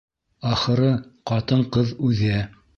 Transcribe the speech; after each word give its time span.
Ахыры, 0.53 0.89
ҡатын-ҡыҙ 1.33 1.95
үҙе. 2.11 2.45